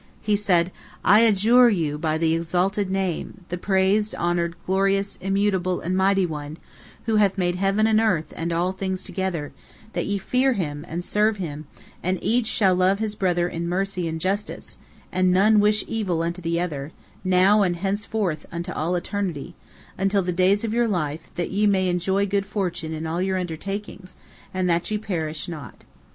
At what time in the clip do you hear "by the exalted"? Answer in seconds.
1.99-2.89